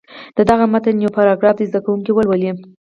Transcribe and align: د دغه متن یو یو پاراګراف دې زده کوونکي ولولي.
د 0.37 0.39
دغه 0.49 0.65
متن 0.73 0.95
یو 0.97 1.03
یو 1.05 1.15
پاراګراف 1.17 1.55
دې 1.57 1.65
زده 1.69 1.79
کوونکي 1.85 2.11
ولولي. 2.13 2.51